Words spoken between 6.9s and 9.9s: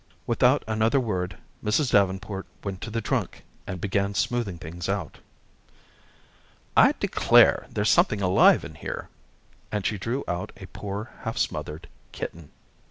declare, there's something alive in here," and